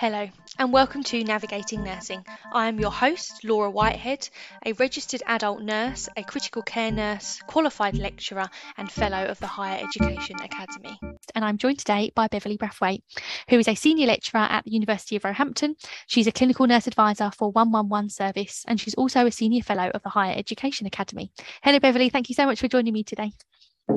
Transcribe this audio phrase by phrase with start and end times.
[0.00, 0.26] Hello,
[0.58, 2.24] and welcome to Navigating Nursing.
[2.54, 4.30] I am your host, Laura Whitehead,
[4.64, 9.84] a registered adult nurse, a critical care nurse, qualified lecturer, and fellow of the Higher
[9.84, 10.98] Education Academy.
[11.34, 13.02] And I'm joined today by Beverley Brathwaite,
[13.50, 15.76] who is a senior lecturer at the University of Roehampton.
[16.06, 20.02] She's a clinical nurse advisor for 111 service, and she's also a senior fellow of
[20.02, 21.30] the Higher Education Academy.
[21.62, 22.08] Hello, Beverley.
[22.08, 23.32] Thank you so much for joining me today.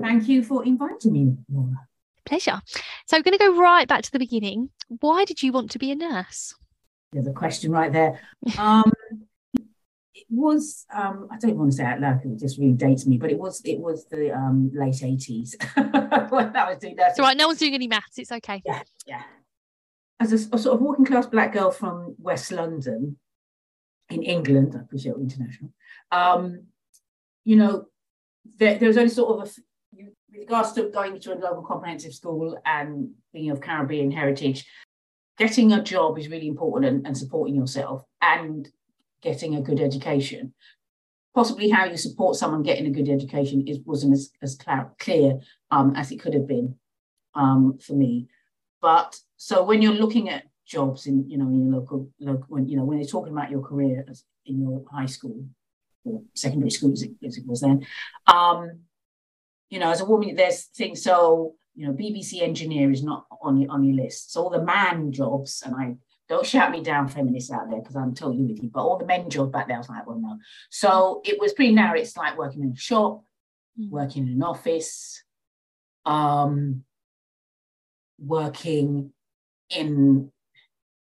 [0.01, 1.87] Thank you for inviting me, Laura.
[2.25, 2.61] Pleasure.
[3.07, 4.69] So, I'm going to go right back to the beginning.
[4.87, 6.53] Why did you want to be a nurse?
[7.11, 8.19] There's a question right there.
[8.57, 8.91] Um,
[10.15, 12.73] it was um, I don't want to say it out loud because it just really
[12.73, 15.55] dates me, but it was it was the um, late 80s
[16.31, 17.15] when I was doing that.
[17.15, 18.17] So, right, no one's doing any maths.
[18.17, 18.61] It's okay.
[18.65, 19.23] Yeah, yeah.
[20.19, 23.17] As a, a, sort of working class black girl from West London
[24.09, 25.71] in England, I appreciate international.
[26.11, 26.67] Um,
[27.43, 27.87] you know,
[28.57, 29.51] there, there was only sort of a
[30.33, 34.65] with regards to going to a local comprehensive school and being of Caribbean heritage,
[35.37, 38.67] getting a job is really important and, and supporting yourself and
[39.21, 40.53] getting a good education.
[41.35, 44.57] Possibly how you support someone getting a good education is wasn't as, as
[44.99, 45.39] clear
[45.71, 46.75] um, as it could have been
[47.35, 48.27] um, for me.
[48.81, 52.67] But so when you're looking at jobs in you know in your local local when
[52.67, 55.45] you know when you're talking about your career as in your high school
[56.05, 57.85] or secondary school as it, as it was then,
[58.27, 58.79] um,
[59.73, 61.01] you know, as a woman, there's things.
[61.01, 64.31] So, you know, BBC engineer is not on your on your list.
[64.31, 65.95] So all the man jobs, and I
[66.29, 68.69] don't shout me down, feminists out there, because I'm totally with you.
[68.71, 70.37] But all the men jobs back there, I was like, well, no.
[70.69, 71.97] So it was pretty narrow.
[71.97, 73.23] It's like working in a shop,
[73.79, 73.89] mm.
[73.89, 75.23] working in an office,
[76.05, 76.83] um,
[78.19, 79.11] working
[79.71, 80.31] in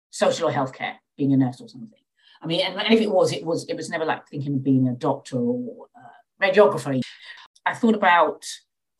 [0.09, 1.99] social or healthcare, being a nurse or something.
[2.41, 4.87] I mean, and if it was, it was it was never like thinking of being
[4.87, 6.99] a doctor or a radiographer.
[7.65, 8.45] I thought about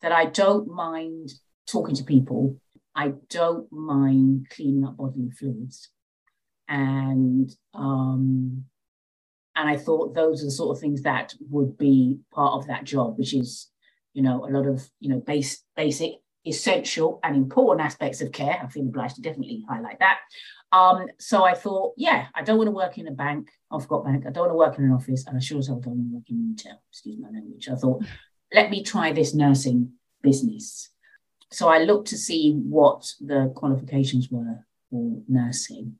[0.02, 1.30] that I don't mind
[1.66, 2.56] talking to people.
[2.94, 5.90] I don't mind cleaning up bodily fluids.
[6.68, 8.64] And um,
[9.54, 12.84] and I thought those are the sort of things that would be part of that
[12.84, 13.70] job, which is,
[14.12, 16.12] you know, a lot of, you know, base, basic,
[16.46, 18.60] essential and important aspects of care.
[18.62, 20.18] I feel obliged to definitely highlight that.
[20.72, 23.48] Um, so I thought, yeah, I don't want to work in a bank.
[23.70, 24.24] I've got bank.
[24.26, 26.10] I don't want to work in an office, and I sure as hell don't want
[26.10, 26.82] to work in retail.
[26.90, 27.68] Excuse my language.
[27.68, 28.04] I thought
[28.52, 29.92] let me try this nursing
[30.22, 30.90] business.
[31.52, 35.96] So I looked to see what the qualifications were for nursing.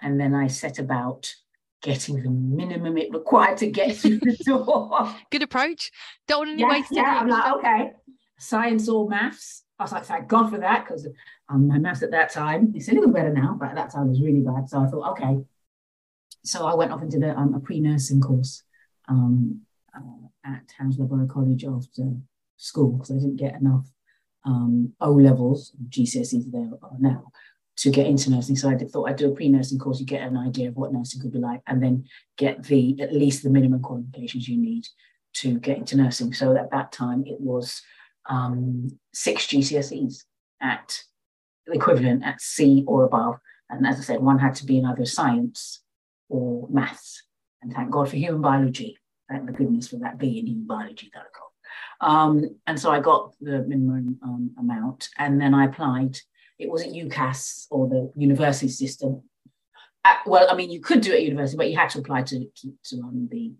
[0.00, 1.32] And then I set about
[1.82, 5.14] getting the minimum it required to get through the door.
[5.30, 5.90] Good approach.
[6.26, 7.92] Don't want to yeah, waste Yeah, I'm like, okay.
[8.38, 9.64] Science or maths.
[9.78, 11.06] I was like, thank God for that, because
[11.48, 14.08] um, my maths at that time, it's a little better now, but at that time
[14.08, 14.68] was really bad.
[14.68, 15.38] So I thought, okay.
[16.44, 18.64] So I went off and did a, um, a pre-nursing course
[19.08, 19.62] um,
[20.44, 22.14] at Hounslow Borough College after
[22.56, 23.86] school because I didn't get enough
[24.44, 27.30] um, O levels, GCSEs there are now,
[27.76, 28.56] to get into nursing.
[28.56, 30.00] So I thought I'd do a pre-nursing course.
[30.00, 32.04] You get an idea of what nursing could be like, and then
[32.36, 34.86] get the at least the minimum qualifications you need
[35.34, 36.32] to get into nursing.
[36.32, 37.82] So at that time, it was
[38.28, 40.24] um, six GCSEs
[40.60, 41.02] at
[41.66, 43.36] equivalent at C or above.
[43.70, 45.82] And as I said, one had to be in either science
[46.28, 47.22] or maths.
[47.60, 48.98] And thank God for human biology
[49.28, 51.48] thank the goodness for that being in biology that I got.
[52.00, 56.16] Um, and so I got the minimum um, amount, and then I applied.
[56.58, 59.22] It wasn't UCAS or the university system.
[60.04, 62.22] At, well, I mean, you could do it at university, but you had to apply
[62.22, 63.52] to, to, to um, the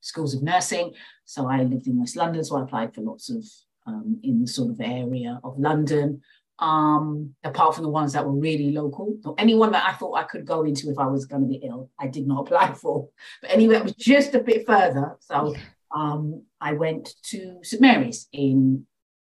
[0.00, 0.94] schools of nursing.
[1.24, 3.44] So I lived in West London, so I applied for lots of
[3.86, 6.20] um, in the sort of area of London
[6.58, 9.16] um, apart from the ones that were really local.
[9.22, 11.66] So anyone that I thought I could go into if I was going to be
[11.66, 13.08] ill, I did not apply for.
[13.40, 15.16] But anyway, it was just a bit further.
[15.20, 15.54] So
[15.94, 18.86] um, I went to St Mary's in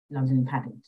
[0.10, 0.82] London and Paddington.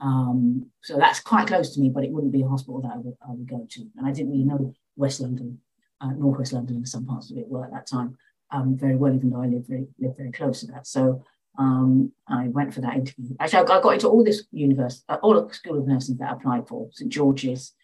[0.00, 2.96] Um, so that's quite close to me, but it wouldn't be a hospital that I
[2.96, 3.80] would, I would go to.
[3.98, 5.58] And I didn't really know West London,
[6.00, 8.16] uh, Northwest London, and some parts of it were at that time
[8.50, 10.86] um, very well, even though I lived very, lived very close to that.
[10.86, 11.24] So
[11.58, 13.36] um, I went for that interview.
[13.38, 16.32] Actually, I got into all this university, uh, all the school of nursing that I
[16.32, 17.74] applied for, St George's,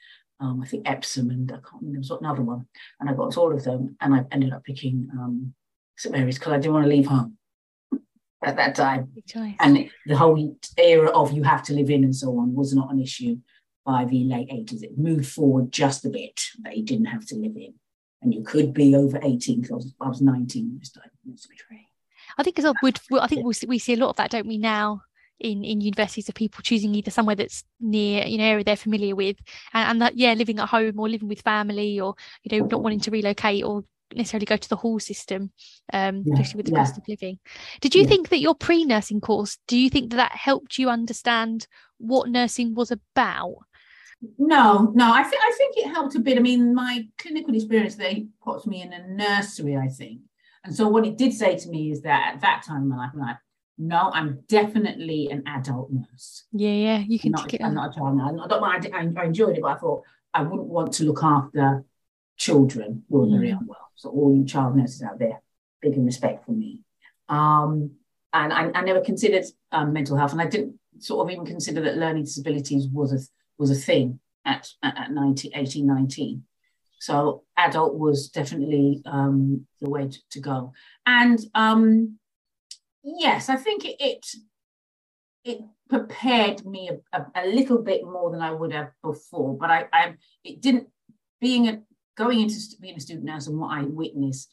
[0.41, 2.67] um, I think Epsom, and I can't remember what another one.
[3.01, 5.55] And I got to all of them, and I ended up picking um,
[5.97, 7.37] St Mary's because I didn't want to leave home
[8.45, 9.13] at that time.
[9.61, 12.93] And the whole era of you have to live in and so on was not
[12.93, 13.39] an issue
[13.85, 14.83] by the late 80s.
[14.83, 17.75] It moved forward just a bit that you didn't have to live in.
[18.23, 21.11] And you could be over 18 because I was, I was 19 this time.
[22.39, 24.47] I think as well, would I think we we see a lot of that, don't
[24.47, 25.03] we now?
[25.39, 29.15] in in universities of people choosing either somewhere that's near you know area they're familiar
[29.15, 29.37] with
[29.75, 32.83] and, and that yeah living at home or living with family or you know not
[32.83, 33.83] wanting to relocate or
[34.15, 35.51] necessarily go to the hall system
[35.93, 36.79] um yeah, especially with the yeah.
[36.79, 37.39] cost of living
[37.81, 38.09] did you yeah.
[38.09, 41.67] think that your pre-nursing course do you think that that helped you understand
[41.99, 43.57] what nursing was about
[44.39, 46.39] No, no, I think I think it helped a bit.
[46.39, 50.23] I mean, my clinical experience they put me in a nursery, I think.
[50.67, 52.97] And so what it did say to me is that at that time in my
[52.97, 53.37] life, I'm like,
[53.79, 56.45] no, I'm definitely an adult nurse.
[56.53, 58.45] Yeah, yeah, you can I'm not, it I'm not a child now.
[58.45, 58.89] I don't mind.
[58.93, 60.03] I, I enjoyed it, but I thought
[60.35, 61.85] I wouldn't want to look after
[62.37, 63.61] children who are very Mm.
[63.61, 63.91] unwell.
[63.95, 65.41] So all you child nurses out there,
[65.81, 66.83] big and respect for me.
[67.29, 67.93] Um,
[68.33, 71.81] and I, I never considered um, mental health, and I didn't sort of even consider
[71.83, 73.21] that learning disabilities was a
[73.59, 76.43] was a thing at at, at 19, 18, 19.
[76.99, 80.73] So adult was definitely um, the way to, to go.
[81.05, 82.19] And um,
[83.03, 84.27] yes, I think it,
[85.45, 89.57] it prepared me a, a, a little bit more than I would have before.
[89.57, 90.89] But I, I it didn't
[91.41, 91.83] being a
[92.17, 94.49] going into being a student nurse and what I witnessed,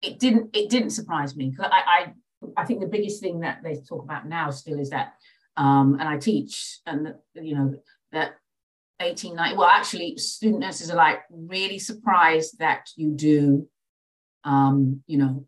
[0.00, 1.54] it didn't it didn't surprise me.
[1.60, 2.12] I, I
[2.56, 5.14] I think the biggest thing that they talk about now still is that,
[5.56, 7.74] um, and I teach, and you know
[8.12, 8.34] that
[9.02, 13.68] 18, 19, well, actually, student nurses are like really surprised that you do,
[14.44, 15.46] um, you know,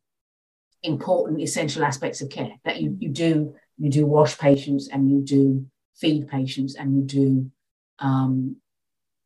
[0.82, 2.52] important essential aspects of care.
[2.64, 5.66] That you you do you do wash patients and you do
[5.96, 7.50] feed patients and you do
[7.98, 8.56] um,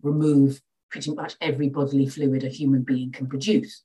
[0.03, 0.61] remove
[0.91, 3.83] pretty much every bodily fluid a human being can produce.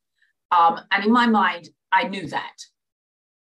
[0.52, 2.58] Um, and in my mind, I knew that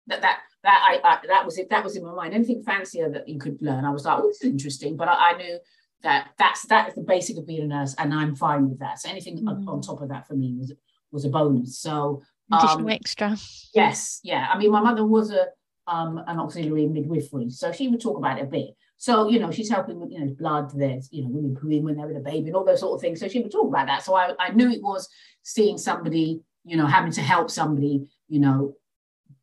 [0.07, 1.69] that that that I, I that was it.
[1.69, 2.33] That was in my mind.
[2.33, 4.97] Anything fancier that you could learn, I was like, oh, this is interesting.
[4.97, 5.59] But I, I knew
[6.03, 8.99] that that's that is the basic of being a nurse, and I'm fine with that.
[8.99, 9.67] So anything on, Mm.
[9.67, 10.73] on top of that for me was
[11.11, 11.79] was a bonus.
[11.79, 12.21] So
[12.51, 13.37] Additional um, extra.
[13.73, 14.47] Yes, yeah.
[14.49, 15.47] I mean, my mother was a
[15.87, 18.69] um an auxiliary midwifery, so she would talk about it a bit.
[18.97, 20.71] So you know, she's helping with you know blood.
[20.75, 23.01] There's you know women pooing when they're with a baby and all those sort of
[23.01, 23.19] things.
[23.19, 24.03] So she would talk about that.
[24.03, 25.09] So I I knew it was
[25.43, 28.75] seeing somebody you know having to help somebody you know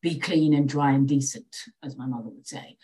[0.01, 2.77] be clean and dry and decent, as my mother would say.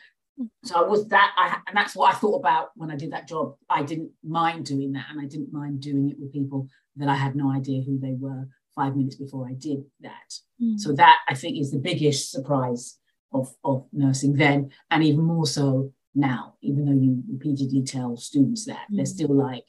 [0.65, 3.29] So I was that, I, and that's what I thought about when I did that
[3.29, 3.55] job.
[3.69, 7.17] I didn't mind doing that, and I didn't mind doing it with people that I
[7.17, 10.35] had no idea who they were five minutes before I did that.
[10.63, 10.79] Mm.
[10.79, 12.99] So that I think is the biggest surprise
[13.33, 18.65] of, of nursing then, and even more so now, even though you repeatedly tell students
[18.67, 19.09] that, they're Mm.
[19.09, 19.65] still like,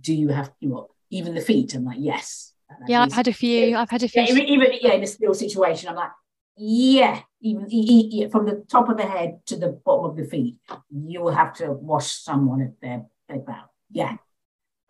[0.00, 1.74] do you have, you know, even the feet?
[1.74, 2.54] I'm like, yes.
[2.86, 3.76] Yeah, I've had a few.
[3.76, 4.22] I've had a few.
[4.22, 6.12] yeah, even, even yeah, in a still situation, I'm like,
[6.56, 10.56] yeah, even from the top of the head to the bottom of the feet,
[10.90, 13.64] you will have to wash someone at their their bow.
[13.90, 14.16] Yeah.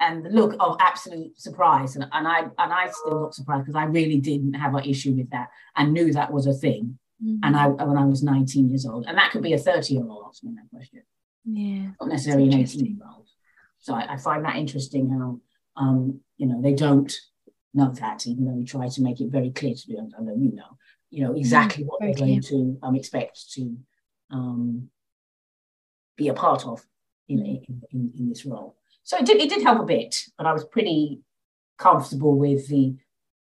[0.02, 1.94] And the look of absolute surprise.
[1.94, 5.12] And, and I and I still look surprised because I really didn't have an issue
[5.12, 6.98] with that and knew that was a thing.
[7.22, 7.40] Mm.
[7.42, 9.04] And I when I was 19 years old.
[9.06, 11.02] And that could be a 30 year old asking that question
[11.44, 11.90] yeah.
[12.00, 13.28] not necessarily an 18 year old.
[13.78, 15.40] So I, I find that interesting how,
[15.76, 17.12] um, you know, they don't
[17.72, 20.34] know that, even though we try to make it very clear to them, I know
[20.34, 20.76] you know,
[21.10, 23.76] you know, exactly what very they're going to um, expect to
[24.30, 24.88] um,
[26.16, 26.84] be a part of
[27.28, 28.76] in, in, in, in this role.
[29.02, 31.20] So it did, it did help a bit, but I was pretty
[31.78, 32.94] comfortable with the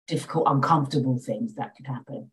[0.07, 2.31] difficult, uncomfortable things that could happen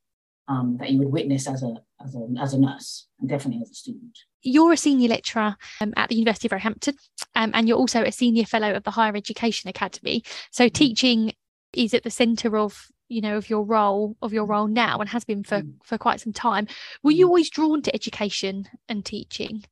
[0.48, 3.72] um, that you would witness as a, as a, as a nurse and definitely as
[3.72, 4.18] a student.
[4.42, 6.96] You're a senior lecturer um, at the University of Roehampton,
[7.34, 10.24] um, and you're also a senior fellow of the Higher Education Academy.
[10.52, 11.34] So teaching
[11.74, 15.10] is at the centre of you know of your role of your role now and
[15.10, 15.74] has been for Mm.
[15.84, 16.68] for quite some time.
[17.04, 17.30] Were you Mm.
[17.30, 19.64] always drawn to education and teaching?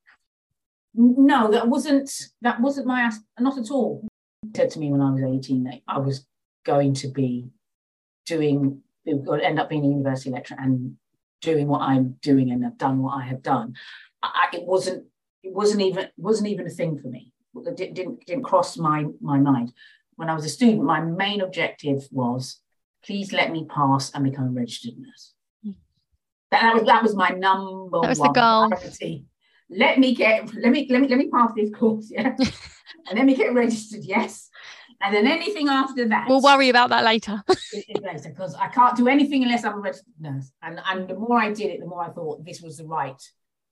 [0.93, 3.09] No, that wasn't that wasn't my
[3.39, 4.07] not at all.
[4.55, 6.25] Said to me when I was 18 that I was
[6.65, 7.49] going to be
[8.25, 10.97] doing or end up being a university lecturer and
[11.41, 13.75] doing what I'm doing and have done what I have done.
[14.21, 15.07] I- it wasn't
[15.41, 17.33] it wasn't even wasn't even a thing for me.
[17.55, 19.73] It didn't didn't cross my my mind.
[20.15, 22.61] When I was a student, my main objective was
[23.05, 25.33] please let me pass and become a registered nurse.
[25.65, 25.75] Mm.
[26.51, 28.69] That, that was that was my number That was the one goal.
[28.69, 29.25] priority
[29.69, 32.35] let me get let me let me let me pass this course, yeah,
[33.09, 34.49] and let me get registered, yes,
[35.01, 37.43] and then anything after that, We'll worry about that later.
[38.01, 40.51] later because I can't do anything unless I'm a registered nurse.
[40.61, 43.21] And and the more I did it, the more I thought this was the right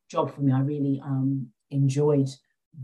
[0.10, 0.52] job for me.
[0.52, 2.30] I really um enjoyed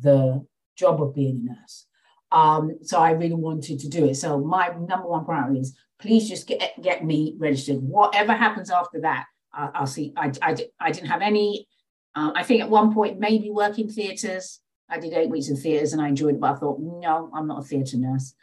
[0.01, 1.85] the job of being a nurse.
[2.31, 4.15] Um, so I really wanted to do it.
[4.15, 7.77] So my number one priority is please just get get me registered.
[7.77, 10.13] Whatever happens after that, I'll see.
[10.15, 11.67] I, I, I didn't have any.
[12.15, 14.59] Um, I think at one point maybe work in theatres.
[14.89, 17.47] I did eight weeks in theatres and I enjoyed it, but I thought no, I'm
[17.47, 18.33] not a theatre nurse.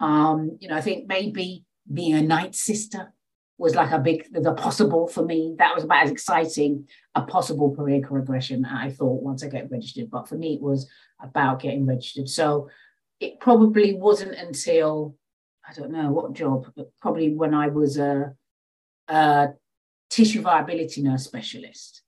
[0.00, 3.12] Um, you know, I think maybe being a night sister
[3.58, 5.56] was like a big the possible for me.
[5.58, 10.10] That was about as exciting a possible career progression I thought once I get registered.
[10.10, 10.88] But for me, it was
[11.20, 12.28] about getting registered.
[12.28, 12.68] So
[13.20, 15.16] it probably wasn't until
[15.68, 18.34] I don't know what job, but probably when I was a,
[19.08, 19.48] a
[20.08, 22.02] tissue viability nurse specialist,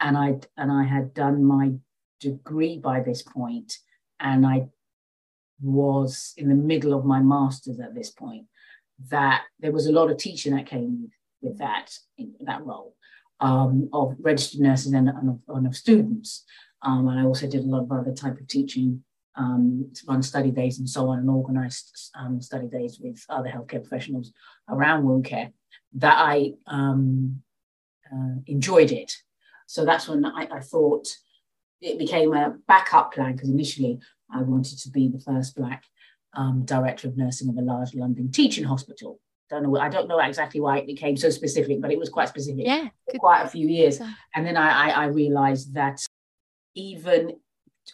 [0.00, 1.72] and I and I had done my
[2.20, 3.78] degree by this point,
[4.20, 4.68] and I
[5.60, 8.46] was in the middle of my master's at this point,
[9.10, 11.10] that there was a lot of teaching that came
[11.40, 11.92] with, that
[12.46, 12.96] that role
[13.40, 16.44] um, of registered nurses and, and, of, and of students.
[16.82, 19.04] Um, and I also did a lot of other type of teaching,
[19.36, 23.82] um, run study days and so on, and organised um, study days with other healthcare
[23.86, 24.32] professionals
[24.68, 25.50] around wound care.
[25.94, 27.42] That I um,
[28.12, 29.12] uh, enjoyed it.
[29.66, 31.06] So that's when I, I thought
[31.80, 33.98] it became a backup plan because initially
[34.30, 35.84] I wanted to be the first Black
[36.34, 39.20] um, director of nursing of a large London teaching hospital.
[39.50, 39.76] Don't know.
[39.78, 42.64] I don't know exactly why it became so specific, but it was quite specific.
[42.64, 44.00] Yeah, for quite a few years.
[44.34, 46.00] And then I, I, I realised that
[46.74, 47.36] even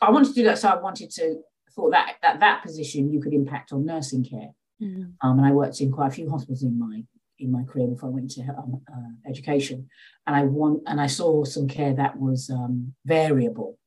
[0.02, 1.36] I wanted to do that, so I wanted to
[1.78, 4.50] thought that at that position you could impact on nursing care.
[4.82, 5.12] Mm.
[5.22, 7.04] Um, and I worked in quite a few hospitals in my
[7.40, 9.88] in my career before I went to um, uh, education,
[10.26, 13.78] and I want and I saw some care that was um, variable.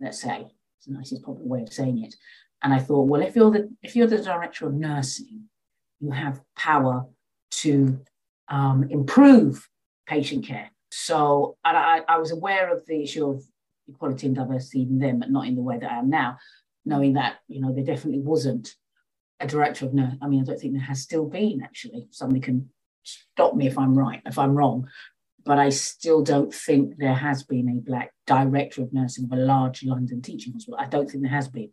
[0.00, 0.46] Let's say
[0.76, 2.14] it's the nicest possible way of saying it.
[2.62, 5.44] And I thought, well, if you're the if you're the director of nursing,
[6.00, 7.06] you have power
[7.62, 8.00] to
[8.48, 9.68] um, improve
[10.06, 10.70] patient care.
[10.90, 13.44] So I, I, was aware of the issue of
[13.88, 16.38] equality and diversity even then, but not in the way that I am now,
[16.84, 18.74] knowing that you know there definitely wasn't
[19.40, 20.14] a director of nurse.
[20.22, 22.06] I mean, I don't think there has still been actually.
[22.10, 22.70] Somebody can
[23.02, 24.88] stop me if I'm right, if I'm wrong,
[25.44, 29.40] but I still don't think there has been a black director of nursing of a
[29.40, 30.78] large London teaching hospital.
[30.80, 31.70] I don't think there has been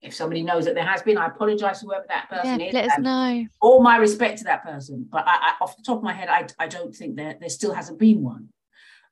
[0.00, 2.74] if somebody knows that there has been, I apologize to whoever that person yeah, is.
[2.74, 3.46] Let us know.
[3.60, 6.28] All my respect to that person, but I, I, off the top of my head,
[6.28, 8.48] I, I don't think there there still hasn't been one.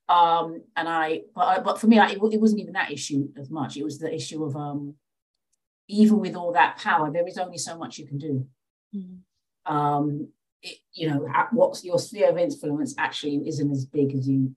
[0.09, 3.51] Um, and I, but but for me, I, it, it wasn't even that issue as
[3.51, 3.77] much.
[3.77, 4.95] It was the issue of um,
[5.89, 8.47] even with all that power, there is only so much you can do.
[8.95, 9.73] Mm-hmm.
[9.73, 10.29] Um,
[10.63, 14.55] it, you know, what's your sphere of influence actually isn't as big as you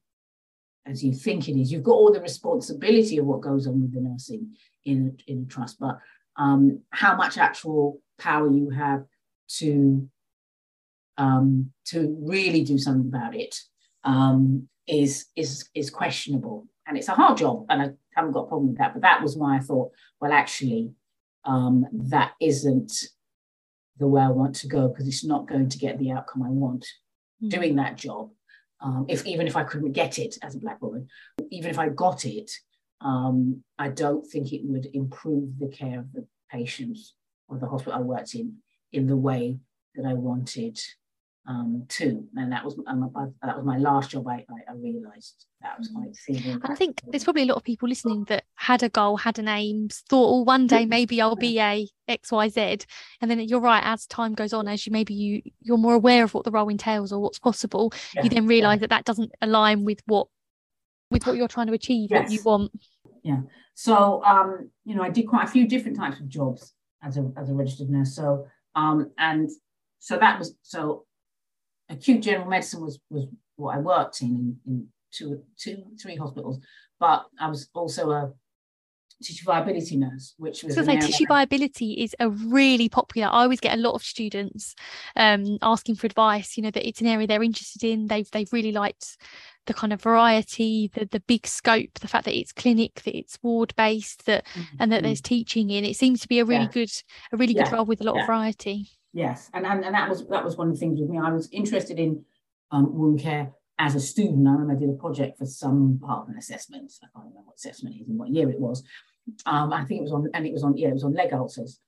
[0.86, 1.72] as you think it is.
[1.72, 5.46] You've got all the responsibility of what goes on with the nursing in in a
[5.46, 6.00] trust, but
[6.36, 9.04] um, how much actual power you have
[9.58, 10.10] to
[11.18, 13.56] um, to really do something about it
[14.04, 18.48] um, is is is questionable, and it's a hard job, and I haven't got a
[18.48, 18.94] problem with that.
[18.94, 20.92] But that was why I thought, well, actually,
[21.46, 22.92] um, that isn't
[23.98, 26.50] the way I want to go because it's not going to get the outcome I
[26.50, 27.50] want mm-hmm.
[27.50, 28.32] doing that job.
[28.82, 31.08] Um, if even if I couldn't get it as a black woman,
[31.52, 32.52] even if I got it,
[33.02, 37.14] um, I don't think it would improve the care of the patients
[37.48, 38.56] or the hospital I worked in
[38.92, 39.60] in the way
[39.96, 40.80] that I wanted
[41.50, 42.24] um, to.
[42.38, 44.28] And that was um, that was my last job.
[44.28, 46.60] I, I, I realised that was quite serious.
[46.64, 49.48] I think there's probably a lot of people listening that had a goal, had an
[49.48, 52.78] aim, thought, "Oh, one day maybe I'll be a X, Y, Z."
[53.20, 53.84] And then you're right.
[53.84, 56.70] As time goes on, as you maybe you you're more aware of what the role
[56.70, 58.24] entails or what's possible, yeah.
[58.24, 58.82] you then realise yeah.
[58.82, 60.28] that that doesn't align with what
[61.12, 62.24] with what you're trying to achieve, yes.
[62.24, 62.72] what you want.
[63.24, 63.42] Yeah.
[63.74, 67.32] So, um, you know, I did quite a few different types of jobs as a,
[67.38, 68.16] as a registered nurse.
[68.16, 69.50] So, um, and
[70.00, 71.06] so that was, so
[71.90, 76.60] acute general medicine was, was what I worked in, in, two, two, three hospitals,
[77.00, 78.32] but I was also a
[79.24, 80.76] tissue viability nurse, which was.
[80.76, 83.28] So say tissue viability is a really popular.
[83.28, 84.76] I always get a lot of students
[85.16, 86.58] um, asking for advice.
[86.58, 88.08] You know that it's an area they're interested in.
[88.08, 89.18] They've they've really liked
[89.66, 93.38] the kind of variety, the the big scope, the fact that it's clinic, that it's
[93.42, 94.76] ward based, that mm-hmm.
[94.80, 95.86] and that there's teaching in.
[95.86, 96.72] It seems to be a really yeah.
[96.72, 96.92] good
[97.32, 97.64] a really yeah.
[97.64, 98.22] good role with a lot yeah.
[98.22, 98.90] of variety.
[99.14, 101.18] Yes, and, and and that was that was one of the things with me.
[101.18, 102.24] I was interested in
[102.72, 104.48] um, wound care as a student.
[104.48, 106.92] I remember I did a project for some part of an assessment.
[107.02, 108.84] I can't remember what assessment is and what year it was.
[109.46, 111.34] Um, I think it was on, and it was on, yeah, it was on leg
[111.34, 111.80] ulcers.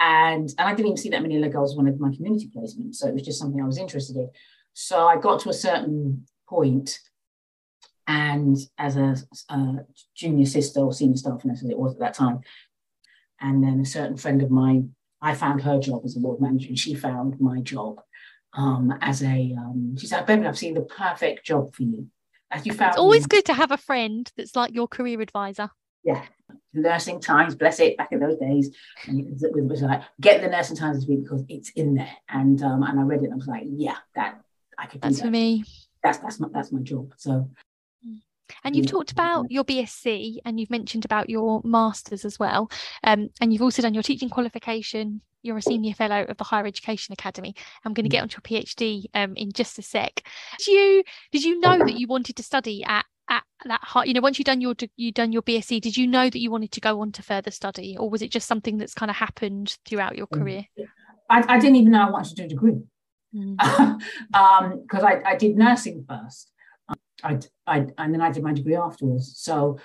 [0.00, 2.48] And, and I didn't even see that many leg ulcers when I did my community
[2.52, 2.94] placement.
[2.96, 4.30] So it was just something I was interested in.
[4.74, 6.98] So I got to a certain point
[8.06, 9.16] and as a,
[9.50, 9.84] a
[10.16, 12.40] junior sister or senior staff nurse as it was at that time,
[13.40, 16.68] and then a certain friend of mine, I found her job as a ward manager,
[16.68, 18.00] and she found my job
[18.52, 19.54] um, as a.
[19.58, 22.08] Um, she said, "Baby, I've seen the perfect job for you."
[22.50, 23.28] As you found, it's always me.
[23.28, 25.70] good to have a friend that's like your career advisor.
[26.04, 26.24] Yeah,
[26.72, 28.74] nursing times, bless it, back in those days,
[29.06, 32.16] and it was like get the nursing times this week because it's in there.
[32.28, 34.40] And um, and I read it, and I was like, yeah, that
[34.78, 35.02] I could.
[35.02, 35.24] That's that.
[35.24, 35.64] for me.
[36.02, 37.12] That's that's my that's my job.
[37.16, 37.50] So.
[38.64, 42.70] And you've talked about your BSc and you've mentioned about your masters as well.
[43.04, 45.20] Um, and you've also done your teaching qualification.
[45.42, 47.54] You're a senior fellow of the Higher Education Academy.
[47.84, 50.22] I'm going to get onto your PhD um, in just a sec.
[50.58, 54.14] Did you did you know that you wanted to study at at that high you
[54.14, 56.72] know once you done your you done your bsc did you know that you wanted
[56.72, 59.76] to go on to further study or was it just something that's kind of happened
[59.86, 60.38] throughout your mm.
[60.38, 60.64] career
[61.28, 62.80] i, I didn't even know i wanted to do a degree
[63.32, 64.00] because mm.
[64.34, 66.52] um, I, I did nursing first
[67.22, 69.78] I, I and then i did my degree afterwards so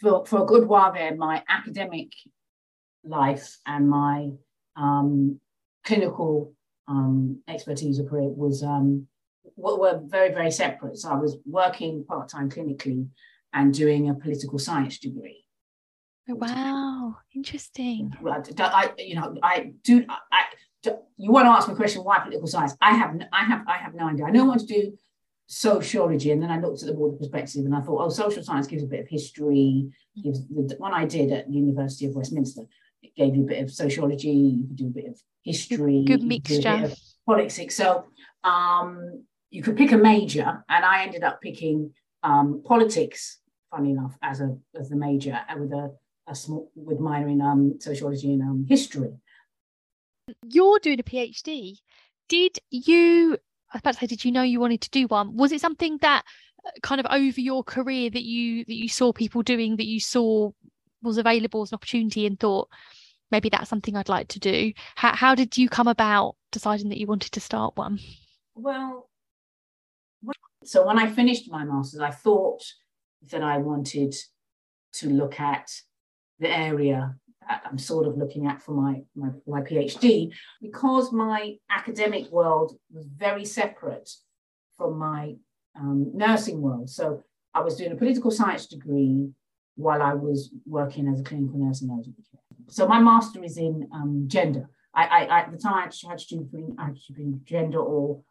[0.00, 2.12] for, for a good while there my academic
[3.04, 4.30] life and my
[4.76, 5.40] um,
[5.84, 6.52] clinical
[6.88, 9.06] um, expertise or career was um,
[9.56, 10.98] were very very separate.
[10.98, 13.08] So I was working part time clinically
[13.52, 15.44] and doing a political science degree.
[16.28, 18.12] Oh, wow, interesting.
[18.20, 20.04] Well, I, you know, I do.
[20.08, 20.42] I,
[21.16, 22.02] you want to ask me a question?
[22.02, 22.76] Why political science?
[22.80, 24.26] I have, I have, I have no idea.
[24.26, 24.98] I know I want to do
[25.46, 28.66] sociology, and then I looked at the broader perspective, and I thought, oh, social science
[28.66, 29.88] gives a bit of history.
[30.22, 32.62] Gives the one I did at the University of Westminster.
[33.02, 34.28] It gave you a bit of sociology.
[34.28, 36.04] You could do a bit of history.
[36.06, 36.90] Good mixture.
[37.26, 37.76] Politics.
[37.76, 38.06] So
[38.44, 43.40] um, you could pick a major, and I ended up picking um, politics.
[43.70, 45.92] Funny enough, as a as the major, and with a,
[46.28, 49.12] a small with minor in um, sociology and um, history.
[50.44, 51.78] You're doing a PhD.
[52.28, 53.38] Did you?
[53.72, 55.36] I was about to say, did you know you wanted to do one?
[55.36, 56.24] Was it something that
[56.64, 60.00] uh, kind of over your career that you that you saw people doing that you
[60.00, 60.50] saw
[61.02, 62.68] was available as an opportunity and thought
[63.30, 64.72] maybe that's something I'd like to do?
[64.94, 67.98] How how did you come about deciding that you wanted to start one?
[68.54, 69.10] Well,
[70.64, 72.62] so when I finished my master's, I thought
[73.30, 74.14] that I wanted
[74.94, 75.70] to look at
[76.38, 77.16] the area
[77.48, 83.06] I'm sort of looking at for my, my, my PhD, because my academic world was
[83.06, 84.10] very separate
[84.76, 85.36] from my
[85.78, 86.90] um, nursing world.
[86.90, 87.22] So
[87.54, 89.28] I was doing a political science degree
[89.76, 92.40] while I was working as a clinical nurse in care.
[92.68, 94.68] So my master is in um, gender.
[94.94, 98.22] I, I, at the time I had to do had to gender or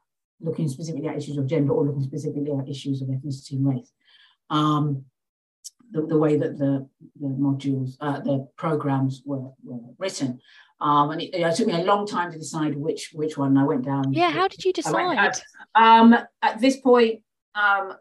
[0.42, 3.92] looking specifically at issues of gender or looking specifically at issues of ethnicity and race.
[4.50, 5.06] Um,
[5.92, 6.88] the, the way that the,
[7.20, 10.40] the modules, uh, the programs were, were written.
[10.82, 13.64] Um, and it, it, took me a long time to decide which which one I
[13.64, 14.12] went down.
[14.12, 15.18] Yeah, how did you decide?
[15.18, 15.42] At,
[15.74, 17.22] um, at this point,
[17.56, 17.94] um,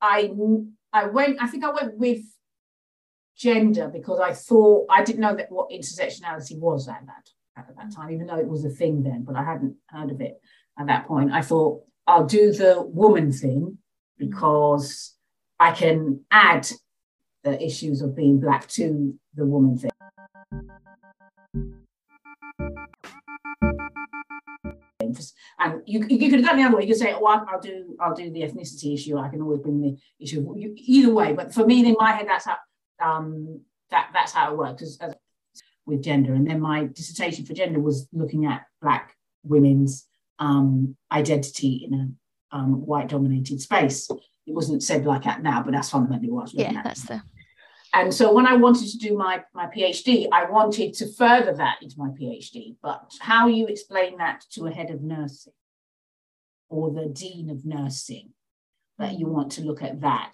[0.00, 0.30] I
[0.92, 1.42] I went.
[1.42, 2.20] I think I went with
[3.36, 7.92] gender because I thought I didn't know that what intersectionality was at that at that
[7.94, 10.40] time, even though it was a thing then, but I hadn't heard of it
[10.78, 11.32] at that point.
[11.32, 13.78] I thought I'll do the woman thing
[14.16, 15.14] because
[15.60, 16.66] I can add
[17.44, 19.90] the issues of being black to the woman thing.
[25.58, 26.82] And you, you could have done the other way.
[26.82, 29.18] You could say, "Oh, I'll, do I'll do the ethnicity issue.
[29.18, 32.46] I can always bring the issue." Either way, but for me, in my head, that's
[32.46, 32.56] how
[33.02, 35.14] um, that that's how it works as, as
[35.84, 36.32] with gender.
[36.32, 40.06] And then my dissertation for gender was looking at Black women's
[40.38, 41.94] um, identity in
[42.52, 44.08] a um, white dominated space
[44.50, 46.84] it wasn't said like that now, but that's fundamentally what I was yeah, at.
[46.84, 47.22] that's the.
[47.92, 51.78] And so when I wanted to do my, my PhD, I wanted to further that
[51.82, 52.76] into my PhD.
[52.82, 55.52] But how you explain that to a head of nursing
[56.68, 58.30] or the dean of nursing,
[58.98, 60.32] that you want to look at that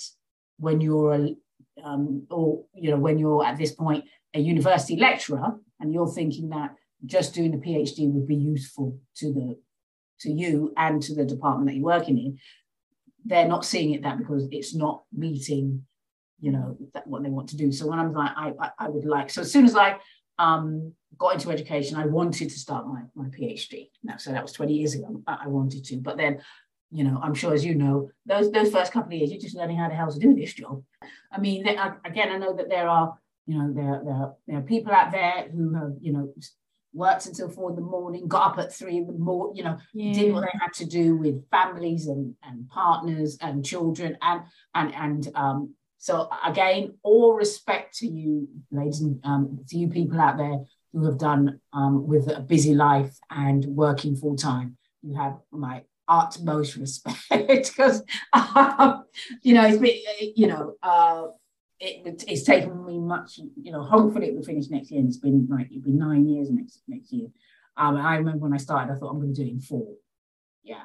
[0.59, 1.37] when you're a,
[1.85, 6.48] um, or you know when you're at this point a university lecturer and you're thinking
[6.48, 6.74] that
[7.05, 9.57] just doing a PhD would be useful to the
[10.20, 12.38] to you and to the department that you're working in
[13.27, 15.85] they're not seeing it that because it's not meeting
[16.41, 17.73] you know that, what they want to do.
[17.73, 19.97] So when i'm like I, I, I would like so as soon as i
[20.39, 24.53] um, got into education i wanted to start my, my phd now so that was
[24.53, 25.97] 20 years ago I, I wanted to.
[25.97, 26.41] But then
[26.93, 29.57] you know i'm sure as you know those those first couple of years you're just
[29.57, 30.83] learning how the hell to do this job.
[31.33, 34.93] I mean again i know that there are you know there, there, there are people
[34.93, 36.33] out there who have you know
[36.97, 39.77] worked until four in the morning, got up at three in the morning, you know,
[39.93, 40.13] yeah.
[40.13, 44.17] did what they had to do with families and, and partners and children.
[44.23, 44.43] And
[44.75, 50.21] and and um, so again, all respect to you, ladies and um, to you people
[50.21, 50.59] out there
[50.93, 54.77] who have done um, with a busy life and working full time.
[55.03, 59.05] You have my utmost respect because um,
[59.43, 61.27] you know it's been you know uh,
[61.79, 65.01] it, it's taken me much, you know, hopefully it will finish next year.
[65.01, 67.29] And it's been like, it'll be nine years next next year.
[67.77, 69.95] Um, I remember when I started, I thought I'm going to do it in four.
[70.62, 70.83] Yeah.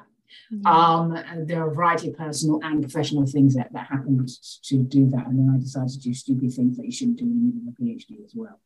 [0.52, 0.66] Mm-hmm.
[0.66, 4.28] Um, and there are a variety of personal and professional things that, that happened
[4.64, 5.26] to do that.
[5.26, 7.68] And then I decided to do stupid things that you shouldn't do in the middle
[7.68, 8.60] of a PhD as well.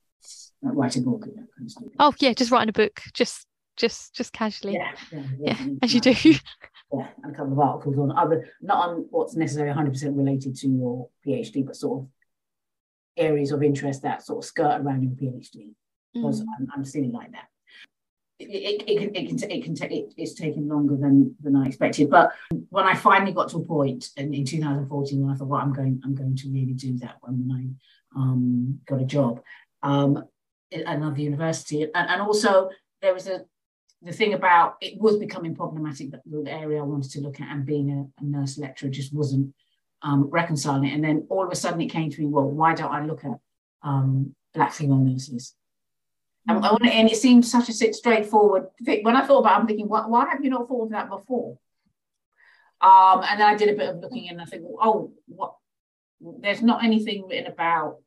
[0.62, 1.92] Like write a book kind of.
[1.98, 4.74] Oh yeah, just writing a book, just just just casually.
[4.74, 6.10] Yeah, yeah, yeah, yeah as you do.
[6.24, 10.68] yeah, and a couple of articles on other, not on what's necessarily 100% related to
[10.68, 12.08] your PhD, but sort of
[13.16, 15.70] areas of interest that sort of skirt around your PhD
[16.12, 16.46] because mm.
[16.58, 17.48] I'm, I'm silly like that.
[18.38, 21.56] It, it, it, can it can it can take it, it's taken longer than than
[21.56, 22.10] I expected.
[22.10, 22.32] But
[22.68, 25.72] when I finally got to a point in, in 2014 when I thought, well, I'm
[25.72, 29.42] going I'm going to really do that when I um, got a job
[29.82, 30.22] um,
[30.70, 32.68] at another university, and, and also
[33.00, 33.46] there was a
[34.02, 37.48] the thing about it was becoming problematic that the area I wanted to look at
[37.48, 39.54] and being a, a nurse lecturer just wasn't
[40.02, 40.94] um, reconciling it.
[40.94, 43.24] And then all of a sudden it came to me, well, why don't I look
[43.24, 43.38] at
[43.82, 45.54] um, black female nurses.
[46.48, 49.02] And, and it seemed such a straightforward thing.
[49.02, 51.10] When I thought about it, I'm thinking, why, why have you not thought of that
[51.10, 51.58] before?
[52.80, 55.54] Um, and then I did a bit of looking and I think, oh, what?
[56.20, 57.98] There's not anything written about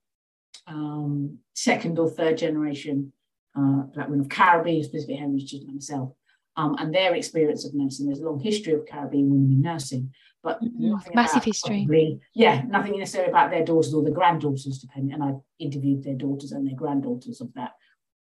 [0.67, 3.13] um, second or third generation
[3.58, 6.12] uh, black women of Caribbean specific heritage like myself,
[6.56, 8.06] um, and their experience of nursing.
[8.06, 10.95] There's a long history of Caribbean women in nursing, but mm-hmm.
[11.13, 11.86] massive history.
[11.86, 15.13] Probably, yeah, nothing necessarily about their daughters or their granddaughters, depending.
[15.13, 17.73] And I interviewed their daughters and their granddaughters of that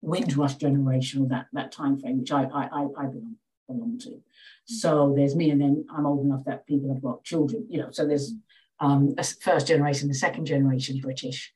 [0.02, 3.36] Windrush generation or that that time frame, which I I I, I belong
[3.66, 4.22] belong to.
[4.66, 7.90] So there's me, and then I'm old enough that people have got children, you know.
[7.90, 8.34] So there's
[8.80, 11.52] um, a first generation, the second generation British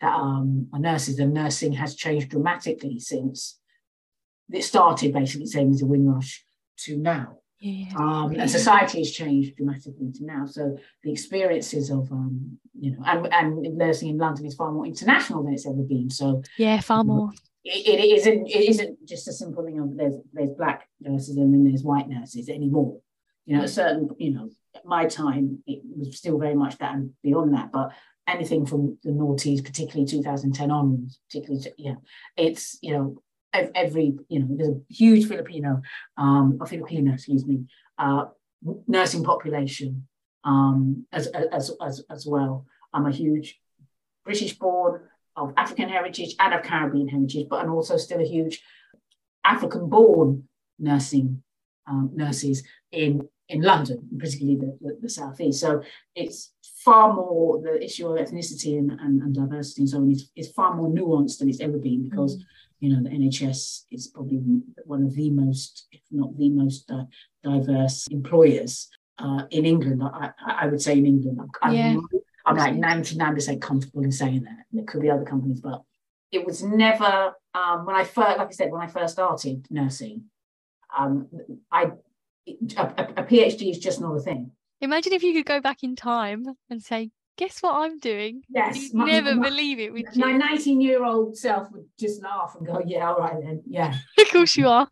[0.00, 3.58] that um, are nurses, and nursing has changed dramatically since
[4.50, 6.44] it started basically same as the Windrush
[6.78, 7.38] to now.
[7.64, 7.94] Yeah.
[7.96, 10.46] Um, and society has changed dramatically to now.
[10.46, 14.84] So the experiences of, um, you know, and, and nursing in London is far more
[14.84, 16.10] international than it's ever been.
[16.10, 17.30] So yeah, far more
[17.64, 21.54] it, it isn't it isn't just a simple thing of there's there's black nurses and
[21.54, 22.98] then there's white nurses anymore.
[23.46, 24.50] You know, a certain you know
[24.84, 27.92] my time it was still very much that and beyond that, but
[28.26, 31.94] anything from the noughties, particularly 2010 onwards, particularly yeah,
[32.36, 33.22] it's you know
[33.52, 35.82] every you know there's a huge Filipino
[36.16, 37.64] um or Filipino excuse me
[37.98, 38.24] uh
[38.86, 40.06] nursing population
[40.44, 42.66] um as as as as well.
[42.94, 43.58] I'm a huge
[44.24, 45.00] British born
[45.36, 48.62] of African heritage and of Caribbean heritage, but and also still a huge
[49.44, 50.44] African-born
[50.78, 51.42] nursing
[51.86, 55.60] um, nurses in in London, particularly the, the, the southeast.
[55.60, 55.82] So
[56.14, 56.52] it's
[56.84, 60.50] far more the issue of ethnicity and, and, and diversity and so on is, is
[60.52, 62.42] far more nuanced than it's ever been because mm.
[62.82, 64.40] You know the NHS is probably
[64.84, 67.04] one of the most, if not the most uh,
[67.44, 70.02] diverse employers uh, in England.
[70.02, 71.40] I, I, would say in England.
[71.62, 71.96] I'm, yeah.
[72.44, 74.64] I'm like 99% comfortable in saying that.
[74.72, 75.82] There could be other companies, but
[76.32, 80.24] it was never um, when I first, like I said, when I first started nursing,
[80.96, 81.28] um,
[81.70, 81.92] I
[82.48, 82.82] a,
[83.16, 84.50] a, PhD is just not a thing.
[84.80, 88.92] Imagine if you could go back in time and say, "Guess what I'm doing?" Yes,
[88.92, 89.92] my, never my, believe it.
[89.92, 93.62] Would my 19 year old self would just laugh and go, "Yeah, all right then,
[93.66, 94.88] yeah." of course you are.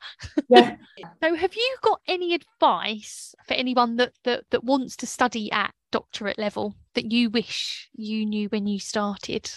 [0.49, 0.77] yeah.
[1.23, 5.73] So, have you got any advice for anyone that that that wants to study at
[5.91, 9.51] doctorate level that you wish you knew when you started?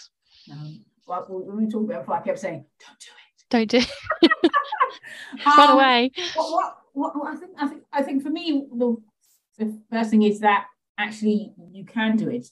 [0.52, 3.44] Um, well, when we talk about it, I kept saying, don't do it.
[3.50, 4.52] Don't do it.
[5.46, 6.12] Run um, away.
[6.36, 8.98] What, what, what, I think, I think, I think for me, the,
[9.58, 10.66] the first thing is that
[10.98, 12.50] actually you can do it.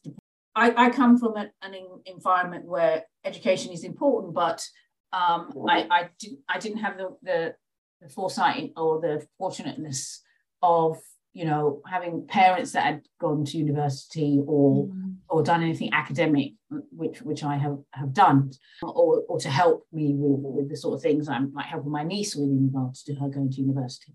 [0.55, 1.73] I, I come from an, an
[2.05, 4.65] environment where education is important, but
[5.13, 7.55] um, I, I, didn't, I didn't have the, the,
[8.01, 10.21] the foresight or the fortunateness
[10.61, 10.97] of
[11.33, 15.15] you know, having parents that had gone to university or mm.
[15.29, 16.53] or done anything academic,
[16.91, 18.51] which which I have have done,
[18.83, 22.03] or, or to help me with, with the sort of things I'm like helping my
[22.03, 24.13] niece with in regards to her going to university.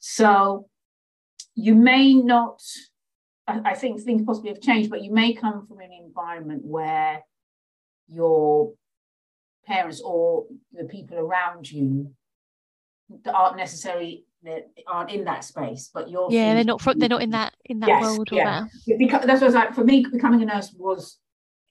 [0.00, 0.68] So
[1.54, 2.62] you may not,
[3.46, 7.22] I, I think things possibly have changed, but you may come from an environment where
[8.08, 8.72] your
[9.66, 12.12] parents or the people around you
[13.32, 17.30] aren't necessarily that aren't in that space, but you're yeah, they're not they're not in
[17.30, 18.28] that in that yes, world.
[18.30, 18.98] Yeah, that.
[18.98, 20.06] because that's what like for me.
[20.10, 21.18] Becoming a nurse was,